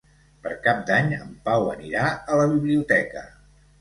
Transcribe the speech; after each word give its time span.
Per 0.45 0.53
Cap 0.67 0.79
d'Any 0.87 1.13
en 1.17 1.29
Pau 1.49 1.67
anirà 1.73 2.07
a 2.37 2.41
la 2.43 2.49
biblioteca. 2.55 3.29